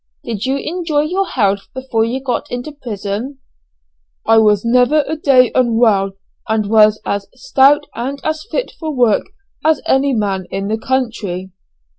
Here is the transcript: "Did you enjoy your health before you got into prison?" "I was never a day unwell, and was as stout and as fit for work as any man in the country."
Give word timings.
"Did 0.23 0.47
you 0.47 0.57
enjoy 0.57 1.01
your 1.01 1.27
health 1.27 1.67
before 1.75 2.03
you 2.05 2.21
got 2.23 2.49
into 2.49 2.71
prison?" 2.71 3.37
"I 4.25 4.39
was 4.39 4.65
never 4.65 5.03
a 5.07 5.15
day 5.15 5.51
unwell, 5.53 6.13
and 6.49 6.67
was 6.71 6.99
as 7.05 7.27
stout 7.35 7.85
and 7.93 8.19
as 8.23 8.43
fit 8.49 8.71
for 8.79 8.91
work 8.91 9.27
as 9.63 9.79
any 9.85 10.13
man 10.13 10.47
in 10.49 10.69
the 10.69 10.79
country." 10.79 11.51